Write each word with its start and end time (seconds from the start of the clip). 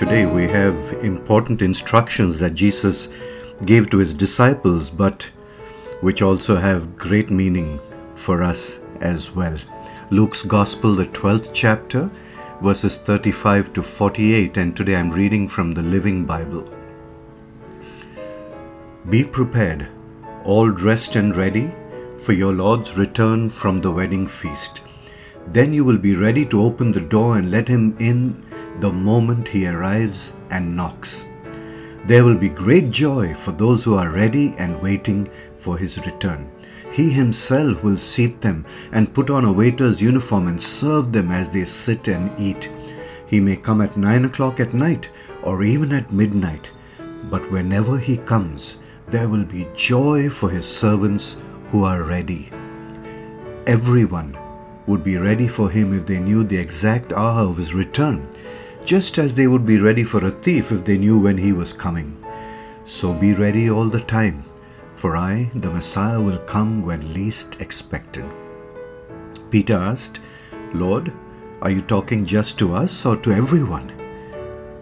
today 0.00 0.24
we 0.24 0.48
have 0.48 0.74
important 1.04 1.60
instructions 1.60 2.38
that 2.38 2.54
Jesus 2.54 3.10
gave 3.66 3.90
to 3.90 3.98
his 3.98 4.14
disciples, 4.14 4.88
but 4.88 5.24
which 6.00 6.22
also 6.22 6.56
have 6.56 6.96
great 6.96 7.28
meaning 7.28 7.78
for 8.14 8.42
us 8.42 8.78
as 9.02 9.30
well. 9.32 9.58
Luke's 10.08 10.42
Gospel, 10.42 10.94
the 10.94 11.04
12th 11.04 11.50
chapter, 11.52 12.10
verses 12.62 12.96
35 12.96 13.74
to 13.74 13.82
48, 13.82 14.56
and 14.56 14.74
today 14.74 14.96
I'm 14.96 15.10
reading 15.10 15.46
from 15.46 15.74
the 15.74 15.82
Living 15.82 16.24
Bible. 16.24 16.66
Be 19.10 19.22
prepared, 19.22 19.86
all 20.46 20.70
dressed 20.70 21.16
and 21.16 21.36
ready, 21.36 21.70
for 22.18 22.32
your 22.32 22.54
Lord's 22.54 22.96
return 22.96 23.50
from 23.50 23.82
the 23.82 23.92
wedding 23.92 24.26
feast. 24.26 24.80
Then 25.48 25.74
you 25.74 25.84
will 25.84 25.98
be 25.98 26.16
ready 26.16 26.46
to 26.46 26.62
open 26.62 26.90
the 26.90 27.02
door 27.02 27.36
and 27.36 27.50
let 27.50 27.68
him 27.68 27.94
in 27.98 28.46
the 28.80 28.90
moment 28.90 29.46
he 29.46 29.66
arrives 29.66 30.32
and 30.50 30.74
knocks. 30.74 31.24
There 32.06 32.24
will 32.24 32.36
be 32.36 32.48
great 32.48 32.90
joy 32.90 33.34
for 33.34 33.52
those 33.52 33.84
who 33.84 33.94
are 33.94 34.10
ready 34.10 34.54
and 34.56 34.80
waiting 34.80 35.28
for 35.58 35.76
his 35.76 35.98
return. 36.06 36.50
He 36.90 37.10
himself 37.10 37.84
will 37.84 37.98
seat 37.98 38.40
them 38.40 38.64
and 38.92 39.12
put 39.12 39.28
on 39.28 39.44
a 39.44 39.52
waiter's 39.52 40.00
uniform 40.00 40.48
and 40.48 40.60
serve 40.60 41.12
them 41.12 41.30
as 41.30 41.50
they 41.50 41.64
sit 41.64 42.08
and 42.08 42.32
eat. 42.40 42.70
He 43.28 43.38
may 43.38 43.56
come 43.56 43.82
at 43.82 43.96
nine 43.96 44.24
o'clock 44.24 44.60
at 44.60 44.74
night 44.74 45.10
or 45.42 45.62
even 45.62 45.92
at 45.92 46.12
midnight, 46.12 46.70
but 47.24 47.50
whenever 47.50 47.98
he 47.98 48.16
comes, 48.16 48.78
there 49.08 49.28
will 49.28 49.44
be 49.44 49.68
joy 49.76 50.30
for 50.30 50.48
his 50.48 50.66
servants 50.66 51.36
who 51.68 51.84
are 51.84 52.02
ready. 52.02 52.50
Everyone 53.66 54.36
would 54.86 55.04
be 55.04 55.16
ready 55.18 55.46
for 55.46 55.70
him 55.70 55.96
if 55.96 56.06
they 56.06 56.18
knew 56.18 56.44
the 56.44 56.56
exact 56.56 57.12
hour 57.12 57.42
of 57.42 57.58
his 57.58 57.74
return 57.74 58.26
just 58.84 59.18
as 59.18 59.34
they 59.34 59.46
would 59.46 59.66
be 59.66 59.78
ready 59.78 60.04
for 60.04 60.24
a 60.26 60.30
thief 60.30 60.72
if 60.72 60.84
they 60.84 60.98
knew 60.98 61.18
when 61.18 61.36
he 61.36 61.52
was 61.52 61.72
coming. 61.72 62.16
So 62.84 63.12
be 63.12 63.34
ready 63.34 63.70
all 63.70 63.84
the 63.84 64.00
time, 64.00 64.42
for 64.94 65.16
I, 65.16 65.50
the 65.54 65.70
Messiah, 65.70 66.20
will 66.20 66.38
come 66.38 66.84
when 66.84 67.14
least 67.14 67.60
expected. 67.60 68.24
Peter 69.50 69.76
asked, 69.76 70.20
Lord, 70.72 71.12
are 71.62 71.70
you 71.70 71.82
talking 71.82 72.24
just 72.24 72.58
to 72.58 72.74
us 72.74 73.04
or 73.04 73.16
to 73.18 73.32
everyone? 73.32 73.90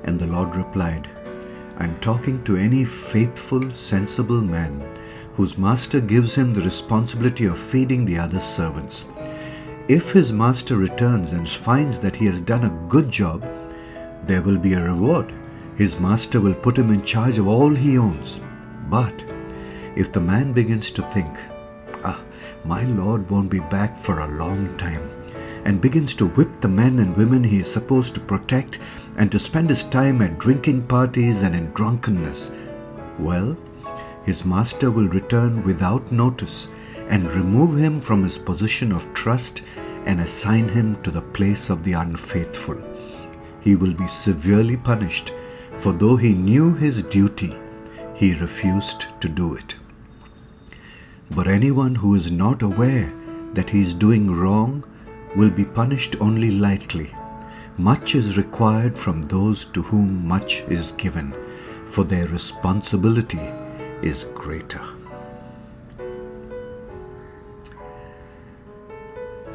And 0.05 0.19
the 0.19 0.27
Lord 0.27 0.55
replied, 0.55 1.09
I'm 1.79 1.99
talking 2.01 2.43
to 2.45 2.57
any 2.57 2.85
faithful, 2.85 3.71
sensible 3.73 4.41
man 4.41 4.81
whose 5.35 5.57
master 5.57 6.01
gives 6.01 6.35
him 6.35 6.53
the 6.53 6.61
responsibility 6.61 7.45
of 7.45 7.59
feeding 7.59 8.05
the 8.05 8.19
other 8.19 8.41
servants. 8.41 9.09
If 9.87 10.13
his 10.13 10.33
master 10.33 10.77
returns 10.77 11.33
and 11.33 11.49
finds 11.49 12.01
that 12.01 12.17
he 12.17 12.27
has 12.27 12.41
done 12.41 12.65
a 12.65 12.89
good 12.89 13.11
job, 13.11 13.45
there 14.27 14.43
will 14.43 14.59
be 14.59 14.75
a 14.75 14.83
reward. 14.83 15.33
His 15.77 16.01
master 16.01 16.41
will 16.41 16.55
put 16.55 16.79
him 16.79 16.93
in 16.93 17.03
charge 17.03 17.39
of 17.39 17.47
all 17.47 17.75
he 17.75 17.99
owns. 17.99 18.41
But 18.89 19.33
if 19.97 20.13
the 20.13 20.21
man 20.21 20.53
begins 20.53 20.91
to 20.93 21.03
think, 21.11 21.35
ah, 22.05 22.21
my 22.65 22.85
Lord 22.85 23.31
won't 23.31 23.51
be 23.51 23.61
back 23.61 23.97
for 23.97 24.21
a 24.21 24.37
long 24.37 24.77
time, 24.77 25.11
and 25.65 25.81
begins 25.81 26.15
to 26.15 26.29
whip 26.29 26.61
the 26.61 26.69
men 26.69 26.99
and 26.99 27.17
women 27.17 27.45
he 27.45 27.61
is 27.61 27.73
supposed 27.73 28.15
to 28.15 28.21
protect 28.21 28.79
and 29.17 29.31
to 29.31 29.39
spend 29.39 29.69
his 29.69 29.83
time 29.83 30.23
at 30.23 30.39
drinking 30.39 30.83
parties 30.87 31.43
and 31.43 31.55
in 31.55 31.71
drunkenness, 31.73 32.51
well, 33.19 33.57
his 34.25 34.45
master 34.45 34.91
will 34.91 35.09
return 35.09 35.63
without 35.65 36.13
notice 36.13 36.69
and 37.09 37.31
remove 37.33 37.79
him 37.79 38.01
from 38.01 38.23
his 38.23 38.39
position 38.39 38.93
of 38.93 39.13
trust 39.15 39.63
and 40.07 40.21
assign 40.21 40.69
him 40.69 41.01
to 41.03 41.11
the 41.11 41.23
place 41.23 41.71
of 41.71 41.83
the 41.85 41.93
unfaithful 41.93 42.81
he 43.69 43.77
will 43.77 43.93
be 43.93 44.09
severely 44.09 44.79
punished, 44.79 45.31
for 45.75 45.93
though 45.93 46.17
he 46.17 46.33
knew 46.33 46.73
his 46.75 47.03
duty, 47.15 47.55
he 48.15 48.33
refused 48.41 49.05
to 49.21 49.29
do 49.29 49.55
it. 49.55 49.75
But 51.31 51.49
anyone 51.49 51.95
who 51.95 52.15
is 52.15 52.31
not 52.31 52.63
aware 52.63 53.13
that 53.53 53.69
he 53.69 53.83
is 53.83 53.93
doing 53.93 54.31
wrong 54.31 54.85
will 55.37 55.51
be 55.51 55.67
punished 55.67 56.17
only 56.19 56.51
lightly. 56.51 57.11
Much 57.77 58.15
is 58.15 58.39
required 58.39 58.99
from 58.99 59.21
those 59.21 59.67
to 59.67 59.83
whom 59.83 60.27
much 60.27 60.63
is 60.79 60.93
given, 60.93 61.35
for 61.87 62.05
their 62.05 62.27
responsibility 62.29 63.47
is 64.01 64.25
greater. 64.45 64.85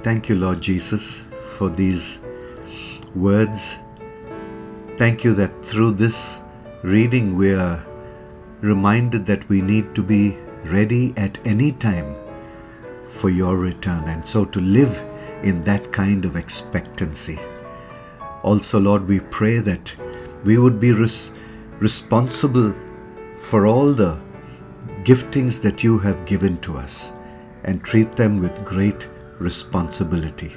Thank 0.03 0.29
you, 0.29 0.35
Lord 0.35 0.61
Jesus, 0.61 1.23
for 1.57 1.69
these 1.69 2.19
words 3.15 3.77
Thank 4.95 5.23
you 5.23 5.33
that 5.33 5.65
through 5.65 5.93
this 5.93 6.37
reading 6.83 7.35
we 7.35 7.51
are 7.51 7.83
reminded 8.61 9.25
that 9.25 9.49
we 9.49 9.59
need 9.59 9.95
to 9.95 10.03
be 10.03 10.37
ready 10.65 11.15
at 11.17 11.39
any 11.45 11.71
time 11.71 12.15
for 13.09 13.31
your 13.31 13.57
return 13.57 14.03
and 14.03 14.25
so 14.25 14.45
to 14.45 14.59
live 14.59 15.01
in 15.41 15.63
that 15.63 15.91
kind 15.91 16.25
of 16.25 16.35
expectancy. 16.35 17.39
Also, 18.43 18.79
Lord, 18.79 19.07
we 19.07 19.19
pray 19.19 19.57
that 19.57 19.91
we 20.43 20.59
would 20.59 20.79
be 20.79 20.91
res- 20.91 21.31
responsible 21.79 22.75
for 23.39 23.65
all 23.65 23.93
the 23.93 24.19
giftings 25.03 25.59
that 25.63 25.83
you 25.83 25.97
have 25.97 26.27
given 26.27 26.59
to 26.59 26.77
us 26.77 27.09
and 27.63 27.83
treat 27.83 28.11
them 28.11 28.39
with 28.39 28.63
great 28.63 29.07
responsibility. 29.39 30.55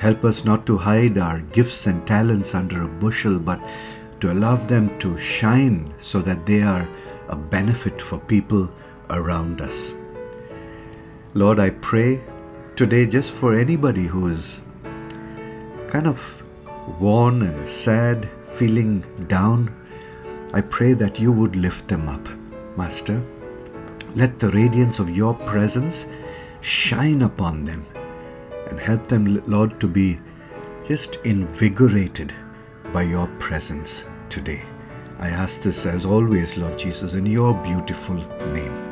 Help 0.00 0.24
us 0.24 0.46
not 0.46 0.64
to 0.64 0.78
hide 0.78 1.18
our 1.18 1.40
gifts 1.56 1.86
and 1.86 2.06
talents 2.06 2.54
under 2.54 2.82
a 2.82 2.88
bushel, 2.88 3.38
but 3.38 3.60
to 4.20 4.32
allow 4.32 4.56
them 4.56 4.98
to 4.98 5.14
shine 5.18 5.92
so 5.98 6.22
that 6.22 6.46
they 6.46 6.62
are 6.62 6.88
a 7.28 7.36
benefit 7.36 8.00
for 8.00 8.18
people 8.18 8.70
around 9.10 9.60
us. 9.60 9.92
Lord, 11.34 11.58
I 11.60 11.68
pray 11.68 12.22
today 12.76 13.04
just 13.04 13.32
for 13.32 13.54
anybody 13.54 14.06
who 14.06 14.28
is 14.28 14.60
kind 15.88 16.06
of 16.06 16.42
worn 16.98 17.42
and 17.42 17.68
sad, 17.68 18.26
feeling 18.54 19.04
down. 19.28 19.68
I 20.54 20.62
pray 20.62 20.94
that 20.94 21.20
you 21.20 21.30
would 21.30 21.56
lift 21.56 21.88
them 21.88 22.08
up, 22.08 22.26
Master. 22.74 23.22
Let 24.14 24.38
the 24.38 24.48
radiance 24.52 24.98
of 24.98 25.14
your 25.14 25.34
presence 25.34 26.06
shine 26.62 27.20
upon 27.20 27.66
them 27.66 27.84
and 28.70 28.80
help 28.80 29.06
them, 29.06 29.42
Lord, 29.46 29.80
to 29.80 29.88
be 29.88 30.18
just 30.86 31.16
invigorated 31.24 32.32
by 32.92 33.02
your 33.02 33.26
presence 33.38 34.04
today. 34.28 34.62
I 35.18 35.28
ask 35.28 35.62
this 35.62 35.84
as 35.86 36.06
always, 36.06 36.56
Lord 36.56 36.78
Jesus, 36.78 37.14
in 37.14 37.26
your 37.26 37.54
beautiful 37.62 38.16
name. 38.52 38.89